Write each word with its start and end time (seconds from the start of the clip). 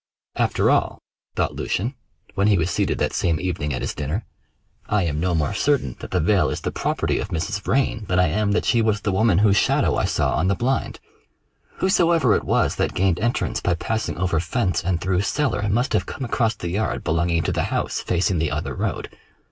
"After 0.35 0.71
all," 0.71 0.97
thought 1.35 1.55
Lucian, 1.55 1.93
when 2.33 2.47
he 2.47 2.57
was 2.57 2.71
seated 2.71 2.97
that 2.97 3.13
same 3.13 3.39
evening 3.39 3.71
at 3.71 3.83
his 3.83 3.93
dinner, 3.93 4.25
"I 4.89 5.03
am 5.03 5.19
no 5.19 5.35
more 5.35 5.53
certain 5.53 5.95
that 5.99 6.09
the 6.09 6.19
veil 6.19 6.49
is 6.49 6.61
the 6.61 6.71
property 6.71 7.19
of 7.19 7.27
Mrs. 7.27 7.61
Vrain 7.61 8.05
than 8.07 8.17
I 8.19 8.27
am 8.29 8.53
that 8.53 8.65
she 8.65 8.81
was 8.81 9.01
the 9.01 9.11
woman 9.11 9.37
whose 9.45 9.57
shadow 9.57 9.97
I 9.97 10.05
saw 10.05 10.33
on 10.33 10.47
the 10.47 10.55
blind. 10.55 10.99
Whosoever 11.81 12.33
it 12.33 12.45
was 12.45 12.77
that 12.77 12.95
gained 12.95 13.19
entrance 13.19 13.61
by 13.61 13.75
passing 13.75 14.17
over 14.17 14.39
fence 14.39 14.83
and 14.83 14.99
through 14.99 15.21
cellar, 15.21 15.69
must 15.69 15.93
have 15.93 16.07
come 16.07 16.25
across 16.25 16.55
the 16.55 16.69
yard 16.69 17.03
belonging 17.03 17.43
to 17.43 17.51
the 17.51 17.65
house 17.69 17.99
facing 18.01 18.39
the 18.39 18.49
other 18.49 18.73
road. 18.73 19.15